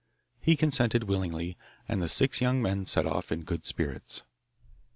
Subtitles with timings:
[0.41, 1.57] He consented willingly,
[1.87, 4.23] and the six young men set off in good spirits.